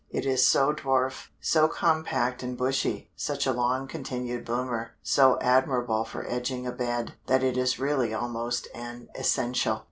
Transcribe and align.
It 0.09 0.25
is 0.25 0.47
so 0.49 0.73
dwarf, 0.73 1.27
so 1.39 1.67
compact 1.67 2.41
and 2.41 2.57
bushy, 2.57 3.11
such 3.15 3.45
a 3.45 3.51
long 3.51 3.87
continued 3.87 4.43
bloomer, 4.45 4.95
so 5.03 5.37
admirable 5.41 6.05
for 6.05 6.27
edging 6.27 6.65
a 6.65 6.71
bed, 6.71 7.13
that 7.27 7.43
it 7.43 7.55
is 7.55 7.77
really 7.77 8.11
almost 8.11 8.67
an 8.73 9.09
essential. 9.13 9.79